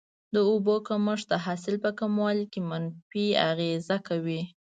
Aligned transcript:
د 0.33 0.35
اوبو 0.49 0.75
کمښت 0.87 1.25
د 1.31 1.33
حاصل 1.45 1.75
په 1.83 1.89
کموالي 1.99 2.45
منفي 2.69 3.25
اغیزه 3.49 3.97
کوي. 4.07 4.41